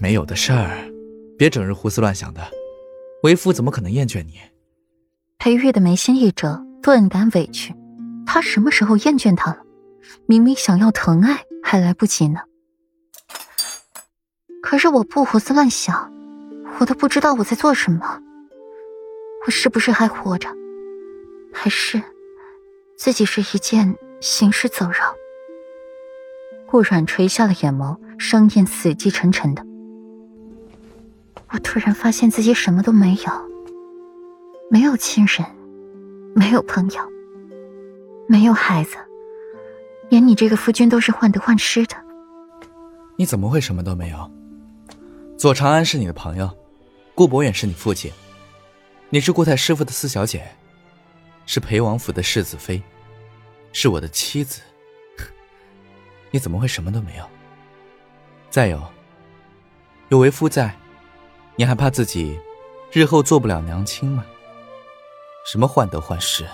[0.00, 0.90] 没有的事儿，
[1.36, 2.40] 别整日胡思乱想的。
[3.22, 4.34] 为夫怎么可能厌倦你？
[5.38, 6.48] 裴玉的眉心一皱，
[6.82, 7.74] 顿感委屈。
[8.26, 9.58] 他什么时候厌倦他了？
[10.26, 12.40] 明明想要疼爱还来不及呢。
[14.62, 16.12] 可是我不胡思乱想，
[16.78, 18.20] 我都不知道我在做什么。
[19.46, 20.48] 我是不是还活着？
[21.52, 22.00] 还是
[22.96, 25.00] 自己是一件行尸走肉？
[26.66, 29.64] 顾软垂下了眼眸，声音死气沉沉的。
[31.50, 33.32] 我突然发现自己什么都没有，
[34.70, 35.46] 没有亲人，
[36.34, 37.02] 没有朋友，
[38.28, 38.96] 没有孩子，
[40.10, 41.96] 连你这个夫君都是患得患失的。
[43.16, 44.30] 你怎么会什么都没有？
[45.38, 46.50] 左长安是你的朋友，
[47.14, 48.12] 顾博远是你父亲，
[49.08, 50.46] 你是顾太师傅的四小姐，
[51.46, 52.82] 是裴王府的世子妃，
[53.72, 54.60] 是我的妻子。
[56.30, 57.24] 你怎么会什么都没有？
[58.50, 58.82] 再有，
[60.10, 60.74] 有为夫在。
[61.58, 62.38] 你还怕自己
[62.92, 64.24] 日后做不了娘亲吗？
[65.44, 66.46] 什么患得患失？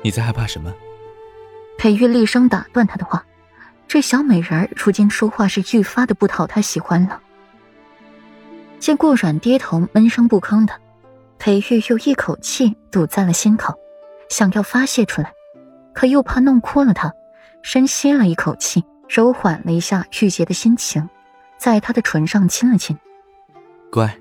[0.00, 0.74] 你在害怕什么？
[1.76, 3.22] 裴玉厉声打断他的话。
[3.86, 7.20] 这小美人儿如今说话是愈发的不讨他喜欢了。
[8.78, 10.72] 见顾软低头闷声不吭的，
[11.38, 13.74] 裴玉又一口气堵在了心口，
[14.30, 15.34] 想要发泄出来，
[15.92, 17.12] 可又怕弄哭了他，
[17.62, 21.06] 深吸了一口气，柔缓了一下郁结的心情，
[21.58, 22.98] 在他的唇上亲了亲。
[23.90, 24.20] 乖，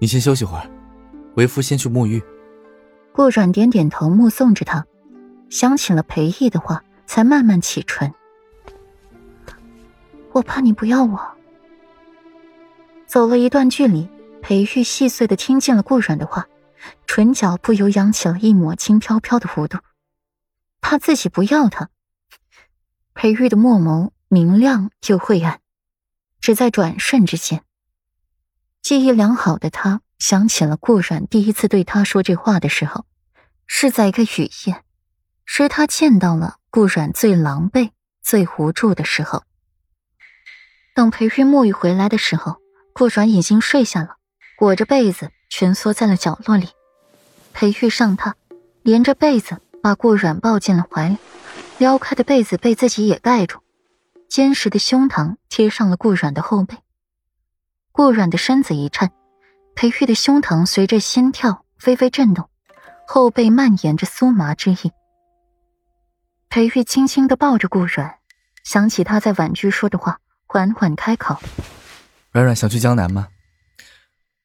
[0.00, 0.68] 你先休息会儿，
[1.36, 2.20] 为夫先去沐浴。
[3.12, 4.84] 顾软点点头，目送着他，
[5.48, 8.12] 想起了裴毅的话，才慢慢启唇。
[10.32, 11.36] 我怕你不要我。
[13.06, 14.08] 走了一段距离，
[14.42, 16.48] 裴玉细碎的听见了顾软的话，
[17.06, 19.78] 唇角不由扬起了一抹轻飘飘的弧度。
[20.80, 21.88] 怕自己不要他。
[23.14, 25.60] 裴玉的墨眸明亮又晦暗，
[26.40, 27.62] 只在转瞬之间。
[28.82, 33.04] 记忆良好的他想起了顾软第一次对他说这话的时候，
[33.66, 34.82] 是在一个雨夜，
[35.44, 37.90] 是他见到了顾软最狼狈、
[38.22, 39.44] 最无助的时候。
[40.94, 42.56] 等裴玉沐浴回来的时候，
[42.92, 44.16] 顾软已经睡下了，
[44.56, 46.68] 裹着被子蜷缩在了角落里。
[47.52, 48.32] 裴玉上榻，
[48.82, 51.16] 连着被子把顾软抱进了怀里，
[51.78, 53.60] 撩开的被子被自己也盖住，
[54.28, 56.76] 坚实的胸膛贴上了顾软的后背。
[58.00, 59.12] 顾软的身子一颤，
[59.74, 62.48] 裴玉的胸膛随着心跳微微震动，
[63.06, 64.90] 后背蔓延着酥麻之意。
[66.48, 68.16] 裴玉轻轻的抱着顾软，
[68.64, 71.38] 想起他在婉居说的话，缓缓开口
[72.32, 73.28] ：“软软想去江南吗？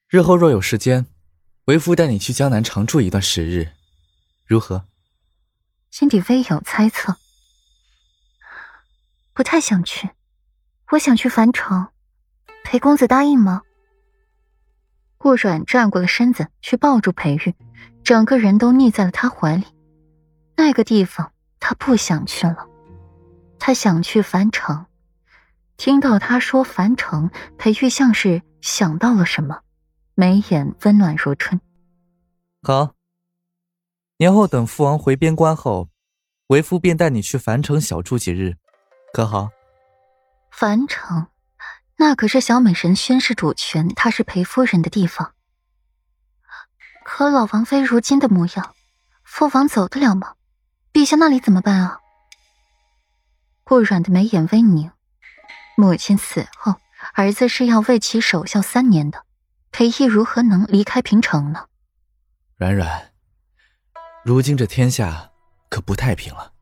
[0.09, 1.05] 日后若有时间，
[1.67, 3.71] 为夫带你去江南常住一段时日，
[4.45, 4.85] 如何？”
[5.91, 7.15] 心底微有猜测，
[9.33, 10.09] 不太想去，
[10.91, 11.87] 我想去樊城。
[12.65, 13.61] 裴公子答应吗？
[15.17, 17.55] 顾软转过了身子，去抱住裴玉，
[18.03, 19.63] 整个人都腻在了他怀里。
[20.57, 22.67] 那个地方他不想去了，
[23.59, 24.87] 他想去樊城。
[25.77, 29.61] 听到他说樊城，裴玉像是想到了什么，
[30.15, 31.61] 眉眼温暖如春。
[32.63, 32.95] 好，
[34.17, 35.89] 年后等父王回边关后，
[36.47, 38.55] 为夫便带你去樊城小住几日，
[39.13, 39.49] 可好？
[40.51, 41.27] 樊城。
[41.97, 45.33] 那可是小美人宣誓主权，她是裴夫人的地方。
[47.03, 48.75] 可老王妃如今的模样，
[49.23, 50.33] 父王走得了吗？
[50.91, 51.99] 陛下那里怎么办啊？
[53.63, 54.91] 顾软的眉眼微凝，
[55.77, 56.75] 母亲死后，
[57.13, 59.23] 儿子是要为其守孝三年的，
[59.71, 61.67] 裴义如何能离开平城呢？
[62.57, 63.11] 软软，
[64.23, 65.31] 如今这天下
[65.69, 66.53] 可不太平了，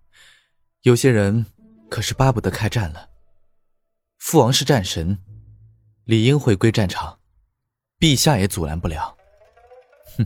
[0.82, 1.46] 有些人
[1.90, 3.10] 可是巴不得开战了。
[4.26, 5.20] 父王是战神，
[6.06, 7.20] 理应回归战场，
[8.00, 9.18] 陛下也阻拦不了。
[10.18, 10.26] 哼！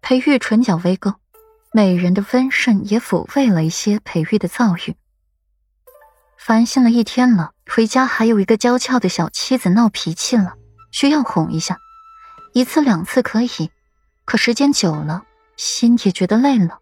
[0.00, 1.12] 裴玉唇角微勾，
[1.74, 4.96] 美人的温顺也抚慰了一些裴玉的躁郁。
[6.38, 10.54] 烦心了一天了，回家还有一个娇俏的小妻子闹脾气了，
[10.90, 11.78] 需要哄一下，
[12.54, 13.70] 一次两次可以，
[14.24, 15.22] 可时间久了，
[15.58, 16.80] 心也觉得累了。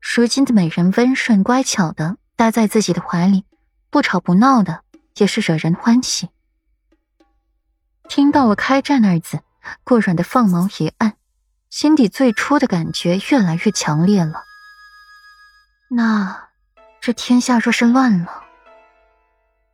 [0.00, 3.44] 如今的美人温顺乖巧的待在自己的怀里，
[3.90, 4.82] 不吵不闹的。
[5.16, 6.28] 也是惹人欢喜。
[8.08, 9.40] 听到了“开战”二字，
[9.82, 11.16] 顾软的凤眸一暗，
[11.70, 14.42] 心底最初的感觉越来越强烈了。
[15.88, 16.48] 那
[17.00, 18.44] 这天下若是乱了，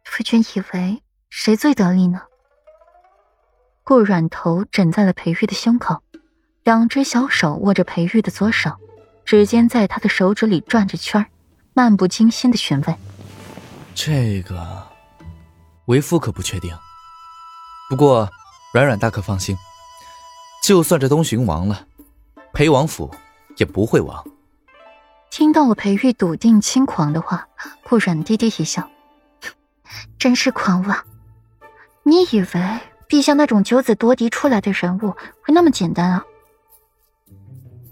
[0.04, 2.22] 夫君以为谁最得力呢？
[3.82, 6.02] 顾软头枕在了裴玉的胸口，
[6.62, 8.76] 两只小手握着裴玉的左手，
[9.24, 11.26] 指尖在他的手指里转着圈
[11.72, 12.96] 漫不经心的询问
[13.94, 14.88] ：“这个。”
[15.90, 16.72] 为夫可不确定。
[17.88, 18.30] 不过，
[18.72, 19.56] 软软大可放心，
[20.64, 21.84] 就算这东巡亡了，
[22.52, 23.12] 裴王府
[23.56, 24.24] 也不会亡。
[25.30, 27.48] 听到了裴玉笃定轻狂的话，
[27.82, 28.88] 顾软低低一笑
[30.16, 31.04] ：“真是狂妄！
[32.04, 35.10] 你以为陛下那种九子夺嫡出来的人物
[35.42, 36.24] 会那么简单啊？”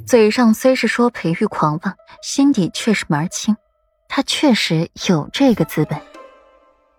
[0.06, 3.56] 嘴上虽是说裴玉狂妄，心底却是门儿清，
[4.08, 6.00] 他确实有这个资本。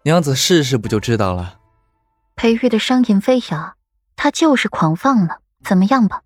[0.03, 1.59] 娘子试试不就知道了。
[2.35, 3.73] 裴玉的声音飞扬，
[4.15, 6.21] 他就是狂放了，怎么样吧？